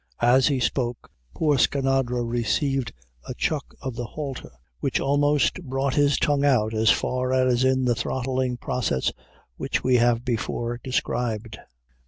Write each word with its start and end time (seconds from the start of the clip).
As 0.23 0.47
he 0.47 0.59
spoke, 0.59 1.11
poor 1.35 1.59
Skinadre 1.59 2.23
received 2.23 2.91
a 3.27 3.35
chuck 3.35 3.75
of 3.83 3.95
the 3.95 4.05
halter 4.05 4.49
which 4.79 4.99
almost 4.99 5.61
brought 5.61 5.93
his 5.93 6.17
tongue 6.17 6.43
out 6.43 6.73
as 6.73 6.89
far 6.89 7.31
as 7.31 7.63
in 7.63 7.85
the 7.85 7.93
throttling 7.93 8.57
process 8.57 9.11
which 9.57 9.83
we 9.83 9.97
have 9.97 10.25
before 10.25 10.79
described. 10.83 11.59